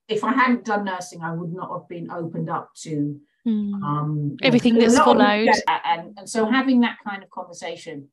[0.08, 3.74] if I hadn't done nursing, I would not have been opened up to mm.
[3.82, 5.48] um, everything that's followed.
[5.48, 8.10] Of, yeah, and and so having that kind of conversation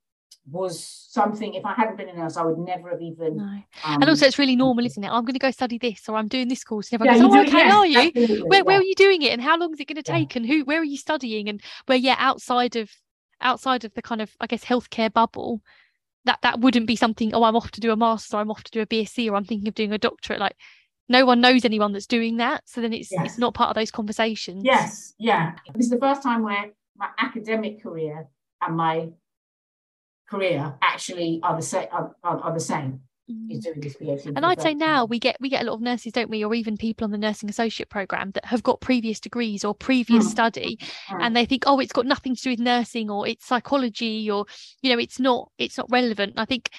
[0.50, 3.36] was something if I hadn't been a nurse, I would never have even.
[3.36, 3.44] No.
[3.44, 5.08] Um, and also, it's really normal, isn't it?
[5.08, 6.90] I'm going to go study this, or I'm doing this course.
[6.90, 8.46] And everyone yeah, goes, "Oh, okay, yes, are you?
[8.46, 8.62] Where, yeah.
[8.62, 9.32] where are you doing it?
[9.32, 10.34] And how long is it going to take?
[10.34, 10.38] Yeah.
[10.40, 10.64] And who?
[10.64, 11.48] Where are you studying?
[11.48, 12.90] And where, yeah, outside of
[13.40, 15.60] outside of the kind of I guess healthcare bubble,
[16.24, 17.34] that that wouldn't be something.
[17.34, 18.36] Oh, I'm off to do a master.
[18.36, 20.40] Or I'm off to do a BSc, or I'm thinking of doing a doctorate.
[20.40, 20.56] Like
[21.08, 23.26] no one knows anyone that's doing that, so then it's yes.
[23.26, 24.62] it's not part of those conversations.
[24.64, 25.52] Yes, yeah.
[25.74, 28.26] This is the first time where my academic career
[28.60, 29.08] and my
[30.32, 33.00] career actually are the same are, are, are the same
[33.50, 34.32] is doing this PhD.
[34.34, 36.54] And I'd say now we get we get a lot of nurses, don't we, or
[36.54, 40.30] even people on the nursing associate program that have got previous degrees or previous mm.
[40.30, 41.18] study, mm.
[41.20, 44.46] and they think, oh, it's got nothing to do with nursing or it's psychology or
[44.82, 46.34] you know, it's not it's not relevant.
[46.36, 46.70] I think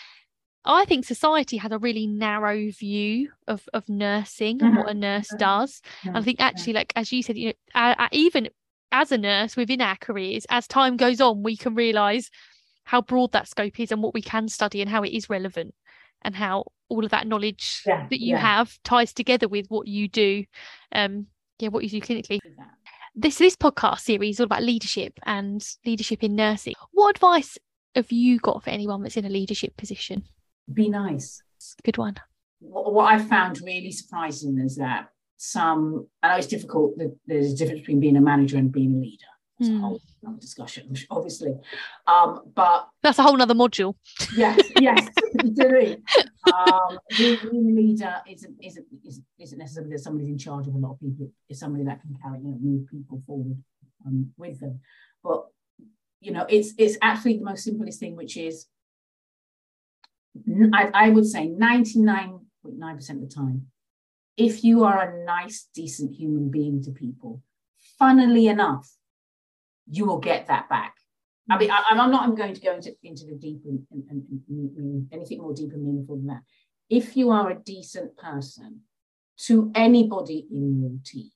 [0.65, 4.67] I think society has a really narrow view of of nursing mm-hmm.
[4.67, 5.37] and what a nurse mm-hmm.
[5.37, 5.81] does.
[6.03, 8.49] And I think actually, like as you said, you know, uh, uh, even
[8.91, 12.29] as a nurse within our careers, as time goes on, we can realise
[12.83, 15.73] how broad that scope is and what we can study and how it is relevant
[16.21, 18.37] and how all of that knowledge yeah, that you yeah.
[18.37, 20.43] have ties together with what you do
[20.93, 21.27] um
[21.59, 22.39] yeah what you do clinically.
[23.15, 26.73] This this podcast series is all about leadership and leadership in nursing.
[26.91, 27.57] What advice
[27.95, 30.23] have you got for anyone that's in a leadership position?
[30.71, 31.41] Be nice.
[31.83, 32.15] Good one.
[32.59, 37.55] What, what i found really surprising is that some, I know it's difficult, there's a
[37.55, 39.25] difference between being a manager and being a leader.
[39.63, 39.76] It's mm.
[39.76, 39.82] a hmm.
[39.82, 40.02] whole
[40.39, 41.56] discussion, obviously.
[42.06, 43.95] Um, but that's a whole nother module.
[44.36, 45.08] Yes, yes.
[46.54, 50.78] um, being, a leader isn't, isn't, isn't, isn't necessarily that somebody's in charge of a
[50.78, 51.32] lot of people.
[51.47, 53.58] It's somebody that can carry, you know, move people forward
[54.06, 54.82] um, with them.
[55.23, 55.45] But
[56.19, 58.67] you know, it's it's actually the most simplest thing, which is
[60.73, 63.67] I, I would say 99.9% of the time,
[64.38, 67.41] if you are a nice, decent human being to people,
[67.99, 68.89] funnily enough,
[69.89, 70.95] you will get that back.
[71.49, 74.23] I mean, I, am not I'm going to go into, into the deep and, and,
[74.49, 76.41] and, and anything more deep and meaningful than that.
[76.89, 78.81] If you are a decent person
[79.39, 81.31] to anybody in your team,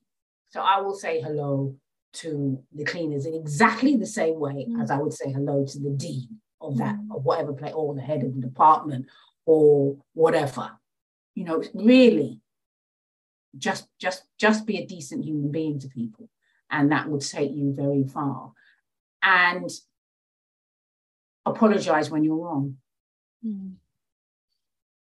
[0.49, 1.75] so I will say hello
[2.13, 4.81] to the cleaners in exactly the same way mm.
[4.81, 7.15] as I would say hello to the dean of that mm.
[7.15, 9.07] of whatever place or the head of the department
[9.45, 10.71] or whatever.
[11.35, 12.39] You know, really
[13.57, 16.29] just just just be a decent human being to people
[16.69, 18.51] and that would take you very far.
[19.21, 19.69] And
[21.45, 22.77] apologize when you're wrong.
[23.45, 23.75] Mm.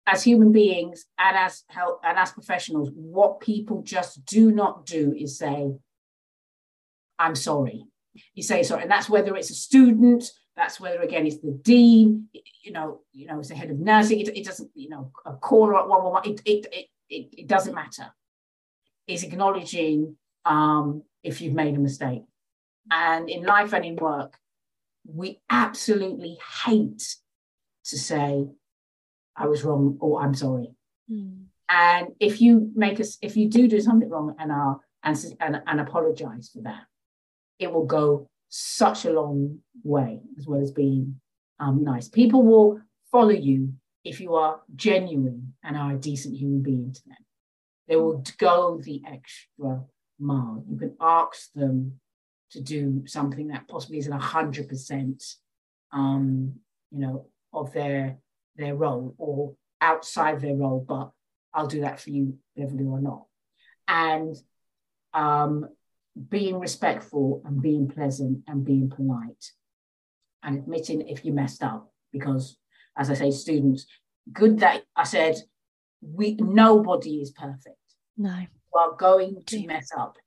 [0.08, 5.14] as human beings and as help and as professionals what people just do not do
[5.14, 5.74] is say
[7.20, 7.84] i'm sorry.
[8.34, 10.24] You say sorry and that's whether it's a student
[10.56, 12.30] that's whether again it's the dean
[12.64, 15.34] you know you know it's the head of nursing it, it doesn't you know a
[15.34, 18.14] caller at 111 it, it, it, it, it doesn't matter.
[19.08, 22.24] Is acknowledging um, if you've made a mistake.
[22.92, 24.38] And in life and in work,
[25.06, 27.16] we absolutely hate
[27.86, 28.48] to say,
[29.36, 30.76] I was wrong or I'm sorry.
[31.12, 31.46] Mm.
[31.70, 35.62] And if you make us, if you do do something wrong and are and, and,
[35.66, 36.84] and apologize for that,
[37.60, 41.20] it will go such a long way as well as being
[41.60, 42.08] um, nice.
[42.08, 42.80] People will
[43.12, 47.18] follow you if you are genuine and are a decent human being to them.
[47.88, 49.84] They will go the extra
[50.70, 52.00] You can ask them
[52.52, 55.24] to do something that possibly isn't hundred percent,
[55.92, 56.54] um,
[56.92, 58.18] you know, of their
[58.56, 61.12] their role or outside their role, but
[61.54, 63.26] I'll do that for you, Beverley, or not.
[63.88, 64.36] And
[65.14, 65.68] um,
[66.30, 69.52] being respectful and being pleasant and being polite
[70.44, 72.58] and admitting if you messed up, because
[72.98, 73.86] as I say, students,
[74.32, 75.36] good that I said
[76.02, 77.78] we nobody is perfect.
[78.18, 78.46] No.
[78.78, 80.18] Are going to mess up.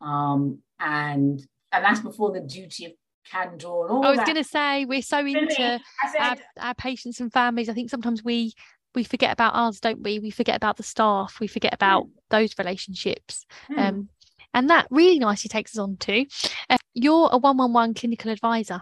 [0.00, 2.92] Um, and and that's before the duty of
[3.30, 5.80] candor I was gonna say we're so into
[6.12, 7.68] said, our, our patients and families.
[7.68, 8.54] I think sometimes we
[8.94, 10.18] we forget about ours, don't we?
[10.18, 12.10] We forget about the staff, we forget about mm.
[12.30, 13.44] those relationships.
[13.70, 13.78] Mm.
[13.78, 14.08] Um,
[14.54, 16.24] and that really nicely takes us on to
[16.70, 18.80] uh, you're a 111 clinical advisor.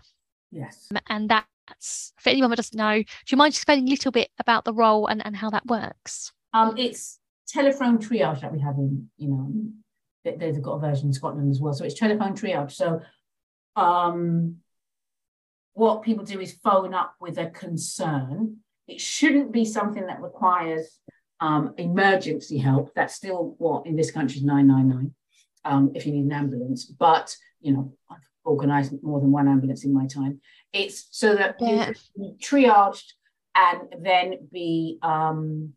[0.52, 0.88] Yes.
[1.08, 4.64] And that's for anyone that doesn't know, do you mind explaining a little bit about
[4.64, 6.32] the role and, and how that works?
[6.52, 9.52] Um, it's telephone triage that we have in, you know,
[10.24, 11.72] they've got a version in Scotland as well.
[11.72, 12.72] So it's telephone triage.
[12.72, 13.00] So
[13.76, 14.56] um,
[15.74, 18.58] what people do is phone up with a concern.
[18.88, 20.98] It shouldn't be something that requires
[21.40, 22.92] um, emergency help.
[22.94, 25.14] That's still what in this country is 999
[25.64, 26.84] um, if you need an ambulance.
[26.84, 30.40] But, you know, I've organised more than one ambulance in my time.
[30.72, 31.68] It's so that yeah.
[31.68, 33.12] you can be triaged
[33.54, 35.72] and then be um,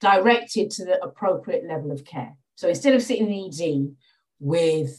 [0.00, 2.34] directed to the appropriate level of care.
[2.56, 3.94] So instead of sitting in ED
[4.40, 4.90] with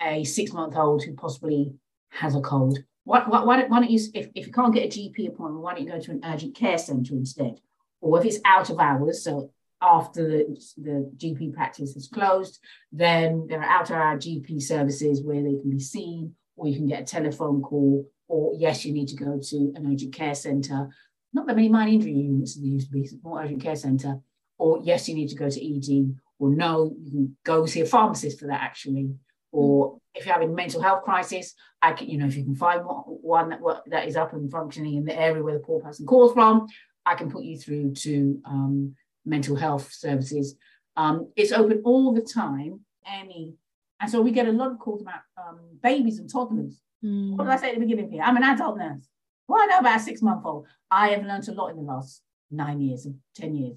[0.00, 1.74] a six month old who possibly
[2.10, 4.84] has a cold, why, why, why, don't, why don't you, if, if you can't get
[4.84, 7.60] a GP appointment, why don't you go to an urgent care centre instead?
[8.00, 9.50] Or if it's out of hours, so
[9.80, 12.60] after the, the GP practice is closed,
[12.92, 16.76] then there are out of hour GP services where they can be seen, or you
[16.76, 20.34] can get a telephone call, or yes, you need to go to an urgent care
[20.34, 20.88] centre.
[21.32, 24.20] Not that many minor injury units there used to be, more urgent care centre
[24.62, 27.86] or yes, you need to go to ED, or no, you can go see a
[27.86, 29.10] pharmacist for that actually.
[29.50, 32.54] Or if you're having a mental health crisis, I can, you know, if you can
[32.54, 36.06] find one that that is up and functioning in the area where the poor person
[36.06, 36.68] calls from,
[37.04, 38.94] I can put you through to um,
[39.26, 40.54] mental health services.
[40.96, 42.80] Um, it's open all the time.
[43.04, 43.54] Any,
[44.00, 46.80] and so we get a lot of calls about um, babies and toddlers.
[47.04, 47.36] Mm.
[47.36, 48.22] What did I say at the beginning here?
[48.22, 49.08] I'm an adult nurse.
[49.48, 50.66] Well, I know about a six month old.
[50.88, 53.76] I have learned a lot in the last nine years, ten years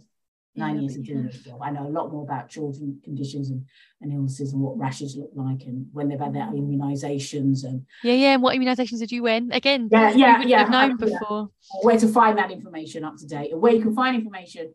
[0.57, 1.59] nine years of doing this job.
[1.61, 3.65] I know a lot more about children conditions and,
[4.01, 6.59] and illnesses and what rashes look like and when they've had their mm.
[6.59, 8.33] immunisations and yeah, yeah.
[8.33, 9.51] And what immunisations did you win?
[9.51, 10.59] Again, yeah, yeah, yeah.
[10.59, 11.49] Have known before.
[11.73, 11.79] Yeah.
[11.81, 14.73] Where to find that information up to date and where you can find information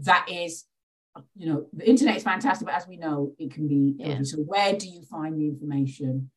[0.00, 0.64] that is,
[1.36, 3.94] you know, the internet is fantastic, but as we know, it can be.
[3.98, 4.20] Yeah.
[4.22, 6.30] So where do you find the information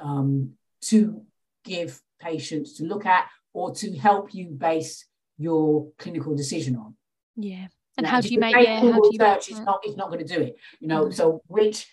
[0.00, 1.22] um, to
[1.64, 5.06] give patients to look at or to help you base
[5.38, 6.94] your clinical decision on?
[7.36, 7.68] Yeah
[8.00, 8.80] And how do you make yeah?
[8.80, 9.64] How do you make search is that?
[9.66, 10.56] not is not going to do it.
[10.80, 11.14] You know, Mhm.
[11.14, 11.86] so which,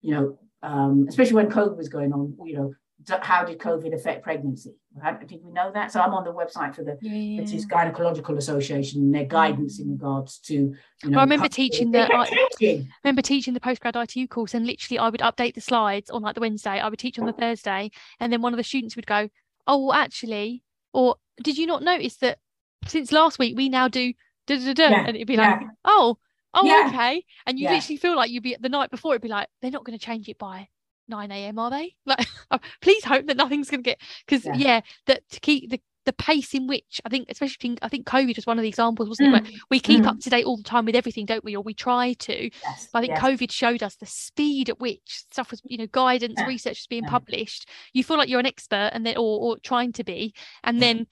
[0.00, 2.74] you know, um, especially when COVID was going on, you know,
[3.20, 4.74] how did COVID affect pregnancy?
[5.00, 5.92] How, did we know that?
[5.92, 7.42] So I'm on the website for the Yeah.
[7.42, 10.74] British Gynecological Association and their guidance in regards to, you
[11.10, 12.26] know, I remember teaching the- I-
[12.58, 12.88] changing.
[13.04, 16.34] remember teaching the postgrad ITU course and literally I would update the slides on like
[16.34, 19.06] the Wednesday, I would teach on the Thursday, and then one of the students would
[19.06, 19.28] go,
[19.68, 20.62] Oh, well, actually,
[20.92, 22.38] or did you not notice that
[22.86, 24.14] since last week we now do
[24.46, 24.84] da da da?
[24.88, 25.58] Yeah, And it'd be yeah.
[25.58, 26.18] like, Oh,
[26.54, 26.88] oh, Yeah.
[26.88, 27.24] okay.
[27.46, 27.74] And you Yeah.
[27.74, 30.04] literally feel like you'd be the night before, it'd be like, they're not going to
[30.04, 30.68] change it by
[31.08, 31.94] 9 a.m., are they?
[32.06, 32.26] Like,
[32.80, 34.54] please hope that nothing's going to get because Yeah.
[34.54, 34.80] yeah.
[35.06, 38.46] that to keep the the pace in which I think, especially I think COVID was
[38.46, 39.32] one of the examples, wasn't it?
[39.32, 40.08] Where Mm, we keep mm.
[40.08, 41.56] up to date all the time with everything, don't we?
[41.56, 42.50] Or we try to.
[42.62, 43.20] yes, I think yes.
[43.20, 46.86] COVID showed us the speed at which stuff was, you know, guidance, Yeah, research was
[46.86, 47.10] being yeah.
[47.10, 47.68] published.
[47.92, 50.32] You feel like you're an expert and then or, or trying to be.
[50.62, 50.82] And Yeah.
[50.82, 51.06] then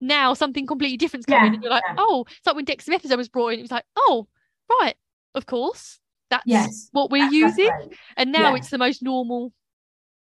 [0.00, 1.94] now something completely different's coming Yeah, and you're like, yeah.
[1.98, 4.26] oh, it's like when dexamethasone was brought in, it was like, oh,
[4.80, 4.96] right,
[5.34, 5.98] of course.
[6.30, 7.68] That's Yes, what we're that's using.
[7.68, 7.92] right.
[8.16, 8.56] And now Yeah.
[8.56, 9.52] it's the most normal,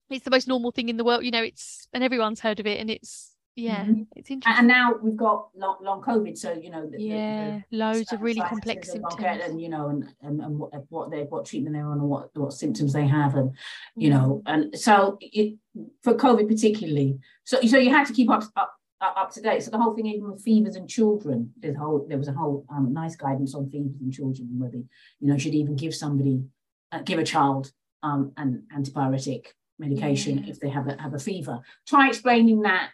[0.10, 2.68] it's the most normal thing in the world, you know, it's and everyone's heard of
[2.68, 4.08] it and it's yeah, Mhm.
[4.16, 4.58] it's interesting.
[4.60, 8.12] and now we've got long, long COVID, so you know, the, the- the- yeah, loads
[8.12, 9.16] of really complex symptoms.
[9.24, 12.36] and you know and and, and what, what they what treatment they're on and what
[12.36, 13.52] what symptoms they have and
[13.96, 14.14] you Mm.
[14.14, 15.56] know and so it
[16.02, 19.64] for covid particularly so so you had to keep up up up to date.
[19.64, 22.34] So the whole thing even with fevers and children there's a whole there was a
[22.34, 25.94] whole um, NICE guidance on fevers and children and whether you know should even give
[25.94, 26.44] somebody
[26.92, 29.48] uh, give a child um an antibiotic
[29.80, 31.60] medication if they have a have a fever.
[31.88, 32.94] Try explaining that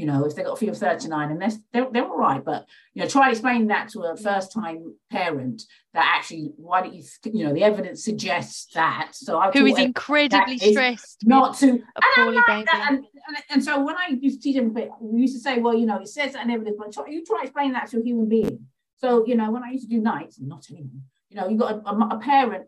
[0.00, 2.42] you know if they got a fever of 39 and they're, they're, they're all right
[2.42, 6.94] but you know try explaining that to a first time parent that actually why don't
[6.94, 11.58] you you know the evidence suggests that so I Who is incredibly stressed with not
[11.58, 11.84] to a and
[12.14, 12.64] poorly like baby.
[12.72, 15.58] that, and, and, and so when I used to teach them, we used to say,
[15.58, 17.98] well, you know, it says that in evidence, but try, you try explaining that to
[17.98, 18.66] a human being.
[18.96, 21.74] So, you know, when I used to do nights, not anymore, you know, you got
[21.74, 22.66] a, a, a parent,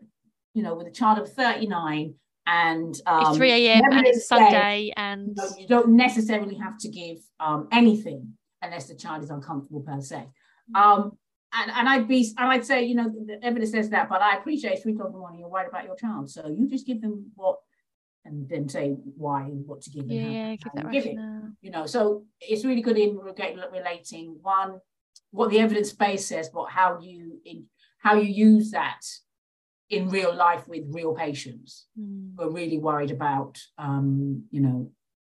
[0.53, 2.15] you know, with a child of 39
[2.45, 3.81] and um, it's 3 a.m.
[3.91, 8.33] and it's says, Sunday you, and know, you don't necessarily have to give um, anything
[8.61, 10.27] unless the child is uncomfortable per se.
[10.75, 11.17] Um,
[11.53, 14.37] and, and I'd be and I'd say, you know, the evidence says that, but I
[14.37, 16.29] appreciate three o'clock in the morning, you're worried about your child.
[16.29, 17.59] So you just give them what
[18.25, 20.17] and then say why and what to give them.
[20.17, 21.15] yeah, how- yeah, give you that give it
[21.61, 24.79] you know so it's really good in relating one
[25.31, 27.65] what the evidence base says but how you in
[27.99, 29.01] how you use that
[29.95, 32.35] in real life with real patients Mm.
[32.35, 34.77] who are really worried about um you know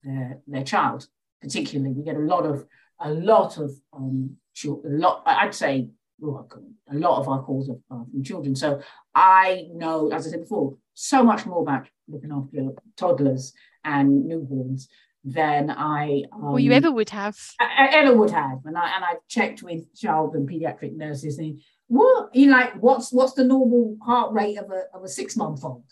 [0.04, 1.00] their their child
[1.42, 2.58] particularly we get a lot of
[3.00, 4.18] a lot of um
[4.66, 5.74] a lot i'd say
[6.20, 6.50] well,
[6.96, 8.70] a lot of our calls are, are from children so
[9.14, 9.46] i
[9.82, 12.60] know as i said before so much more about looking after
[13.02, 13.54] toddlers
[13.84, 14.82] and newborns
[15.24, 17.38] than i um, Or you ever would have.
[17.60, 21.38] I- I- Ella would have, and I and I've checked with child and pediatric nurses,
[21.40, 25.36] and what you like, what's what's the normal heart rate of a of a six
[25.36, 25.84] month old?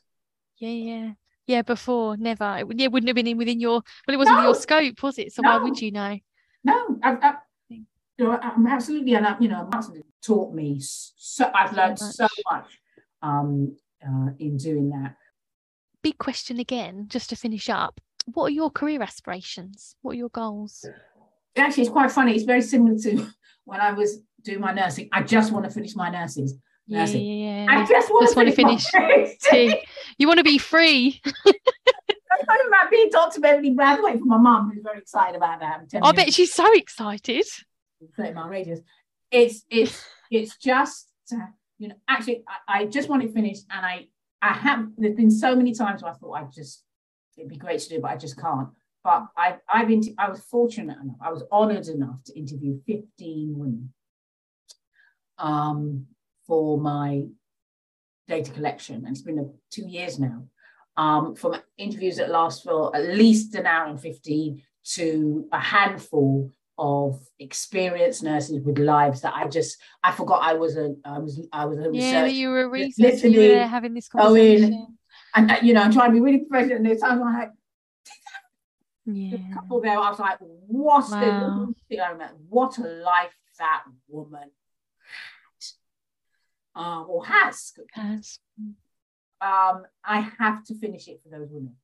[0.58, 1.12] Yeah, yeah.
[1.48, 2.58] Yeah, before never.
[2.60, 5.20] It, yeah, wouldn't have been in within your well, it wasn't within your scope, was
[5.20, 5.32] it?
[5.34, 6.18] So why would you know?
[6.64, 7.34] No, I, I,
[7.70, 7.86] you
[8.18, 11.52] know, I'm absolutely, and I, you know, Martin taught me so.
[11.54, 12.16] I've learned much.
[12.16, 12.80] so much
[13.22, 15.18] um, uh, in doing that.
[16.02, 18.02] Big question again, just to finish up.
[18.26, 19.96] What are your career aspirations?
[20.02, 20.86] What are your goals?
[21.56, 22.34] Actually, it's quite funny.
[22.36, 23.28] It's very similar to
[23.66, 25.10] when I was doing my nursing.
[25.12, 26.56] I just want to finish my nurses.
[26.88, 27.26] Yeah, Nursing.
[27.26, 28.86] yeah, I just want Just to wanna finish.
[28.86, 29.32] finish.
[29.52, 29.82] my
[30.20, 31.20] you want to be free.
[31.26, 33.40] I'm talking about being Dr.
[33.40, 35.82] Beverley Brathwaite for my mum, who's very excited about that.
[36.04, 37.44] I bet she's so excited.
[38.18, 38.82] 30 mile radius.
[39.32, 41.38] It's it's it's just uh,
[41.80, 44.08] you know actually I, I just want it finished and I
[44.42, 46.84] I have there's been so many times where I thought I just
[47.38, 48.70] it'd be great to do but I just can't.
[49.04, 53.58] But I I've been I was fortunate enough I was honored enough to interview 15
[53.58, 53.94] women
[55.38, 56.08] um
[56.48, 57.26] for my
[58.28, 60.44] data collection and it's been a, two years now
[60.98, 64.62] um from interviews that last for at least an hour and 15
[64.96, 70.76] to a handful of experienced nurses with lives that I just I forgot I was
[70.78, 73.28] a I was I was a Yeah, you were a researcher.
[73.28, 74.98] You were having this go in.
[75.36, 77.52] And uh, you know I'm trying to be really professional and there's times I'm like
[79.06, 79.38] Yeah.
[79.38, 81.74] the couple there I was like what Wow.
[81.90, 84.50] the what a life that woman
[86.76, 88.40] had um, or has Has.
[89.42, 91.76] um I have to finish it for those women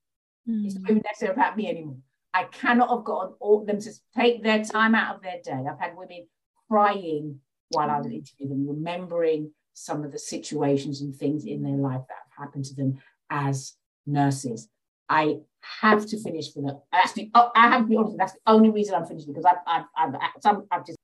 [0.64, 0.82] it's Mm.
[0.82, 1.98] not even necessarily about me anymore.
[2.34, 5.66] I cannot have gotten all them to take their time out of their day.
[5.70, 6.28] I've had women
[6.68, 7.40] crying
[7.70, 12.02] while I was interviewing them, remembering some of the situations and things in their life
[12.08, 13.00] that have happened to them
[13.32, 13.76] as
[14.06, 14.70] nurses.
[15.10, 15.38] I
[15.80, 16.78] have to finish for them.
[16.92, 19.46] That's the, oh, I have to be honest, that's the only reason I'm finishing because
[19.46, 21.00] I've, I've, I've, some, I've just,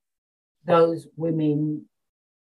[0.66, 1.86] those women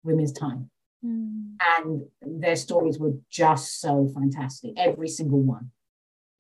[0.05, 0.71] women's time.
[1.05, 1.57] Mm.
[1.79, 5.71] And their stories were just so fantastic, every single one,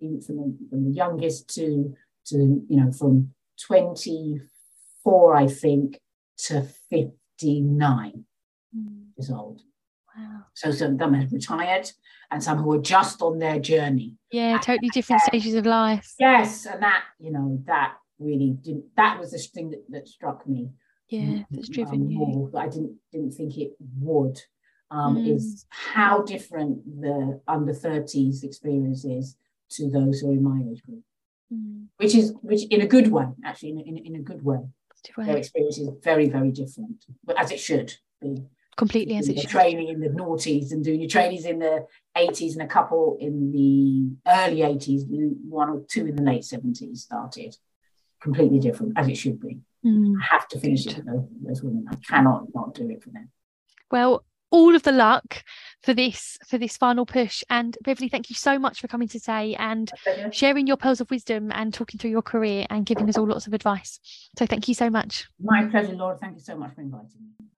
[0.01, 1.95] even from the, from the youngest to,
[2.27, 2.37] to,
[2.69, 3.35] you know, from
[3.67, 5.99] 24, I think,
[6.39, 8.25] to 59
[8.75, 9.09] Mm.
[9.19, 9.61] years old.
[10.17, 10.43] Wow.
[10.55, 11.91] So some of them had retired
[12.31, 14.17] and some who were just on their journey.
[14.31, 16.13] Yeah, totally different stages of life.
[16.19, 20.47] Yes, and that, you know, that really didn't that was the thing that, that struck
[20.47, 20.71] me.
[21.09, 22.19] Yeah, that's um, driven you.
[22.19, 24.39] more, that I didn't didn't think it would.
[24.91, 25.35] Um, Mm.
[25.37, 29.37] is how different the under 30s experience is
[29.71, 31.03] to those who are in my age group,
[31.51, 31.87] Mm.
[31.97, 34.45] which is which in a good way, actually, in a, in, a- in a good
[34.45, 34.59] way.
[35.17, 38.45] Their experience is very, very different, but as it should be.
[38.77, 39.51] Completely as it should.
[39.51, 43.53] training in the noughties and doing your trainees in the 80s and a couple in
[43.53, 45.03] the early 80s,
[45.47, 47.57] one or two in the late 70s started.
[48.21, 49.59] Completely different, as it should be.
[49.85, 50.15] Mm.
[50.21, 51.87] I have to finish it for those, those women.
[51.91, 53.31] I cannot not do it for them.
[53.91, 55.43] Well, all of the luck
[55.83, 57.43] for this for this final push.
[57.51, 59.91] And Beverley thank you so much for coming today and
[60.31, 63.49] sharing your pearls of wisdom and talking through your career and giving us all lots
[63.49, 63.99] of advice.
[64.39, 65.27] So thank you so much.
[65.41, 66.17] My pleasure laura.
[66.17, 67.53] Thank you so much for inviting me.